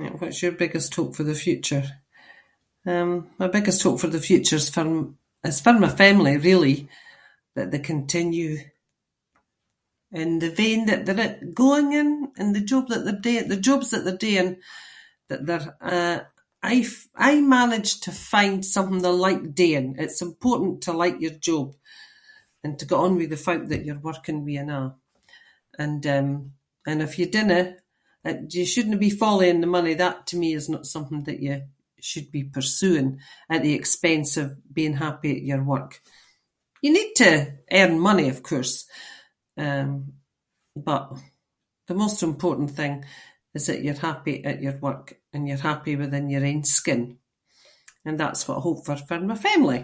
Right, 0.00 0.16
what’s 0.20 0.42
your 0.44 0.52
biggest 0.62 0.90
hope 0.98 1.12
for 1.16 1.22
the 1.30 1.34
future? 1.44 1.84
Um, 2.92 3.10
my 3.42 3.48
biggest 3.56 3.80
hope 3.84 3.98
for 4.02 4.08
the 4.14 4.20
future’s 4.28 4.66
for- 4.74 5.08
it’s 5.48 5.60
for 5.64 5.74
my 5.84 5.88
family, 6.02 6.34
really, 6.50 6.76
that 7.54 7.68
they 7.70 7.78
continue 7.92 8.52
in 10.22 10.30
the 10.42 10.50
vein 10.60 10.82
that 10.90 11.02
there 11.06 11.20
i- 11.26 11.38
going 11.64 11.88
in 12.00 12.10
in 12.42 12.48
the 12.56 12.60
job 12.72 12.84
that 12.88 13.02
they’re 13.04 13.20
doi- 13.26 13.48
the 13.52 13.56
jobs 13.68 13.88
that 13.90 14.02
they’re 14.04 14.18
doing, 14.28 14.50
that 15.28 15.42
they’re 15.46 15.68
uh, 15.92 16.18
aie- 16.70 17.06
aie 17.26 17.40
manage 17.60 17.90
to 18.04 18.10
find 18.34 18.58
something 18.74 19.00
they 19.00 19.08
like 19.26 19.44
doing. 19.64 19.88
It’s 20.04 20.22
important 20.30 20.74
to 20.82 20.92
like 21.02 21.18
your 21.24 21.36
job 21.50 21.68
and 22.64 22.72
to 22.78 22.86
get 22.90 22.98
on 23.06 23.14
with 23.18 23.28
the 23.32 23.36
folk 23.46 23.62
that 23.68 23.84
you’re 23.84 24.00
working 24.08 24.40
with 24.46 24.56
and 24.62 24.70
a’, 24.78 24.84
and 25.82 26.02
um, 26.16 26.28
and 26.88 26.98
if 27.06 27.12
you 27.18 27.26
dinna, 27.34 27.60
you 28.56 28.64
shouldnae 28.72 28.98
be 29.06 29.10
following 29.24 29.58
the 29.60 29.66
money, 29.76 29.94
that 29.96 30.18
to 30.28 30.34
me 30.42 30.50
is 30.60 30.68
not 30.74 30.86
something 30.94 31.22
that 31.24 31.40
you 31.46 31.56
should 32.08 32.28
be 32.36 32.44
pursuing 32.56 33.08
at 33.54 33.60
the 33.62 33.74
expense 33.78 34.30
of 34.42 34.48
being 34.78 34.94
happy 35.06 35.30
at 35.36 35.42
your 35.50 35.62
work. 35.72 35.92
You 36.84 36.90
need 36.98 37.14
to 37.22 37.30
earn 37.78 37.98
money, 38.08 38.28
of 38.30 38.40
course, 38.50 38.74
um, 39.66 39.90
but 40.88 41.06
the 41.88 41.94
most 42.02 42.18
important 42.30 42.70
thing 42.78 42.94
is 43.56 43.64
that 43.66 43.82
you’re 43.84 43.98
happy 44.10 44.36
at 44.50 44.62
your 44.66 44.76
work 44.88 45.06
and 45.32 45.42
you’re 45.48 45.60
happy 45.72 45.94
within 46.02 46.30
your 46.32 46.44
own 46.50 46.62
skin, 46.78 47.02
and 48.06 48.16
that’s 48.18 48.44
what 48.46 48.58
I 48.58 48.60
hope 48.66 48.80
for 48.84 48.96
for 49.06 49.20
my 49.30 49.36
family. 49.48 49.80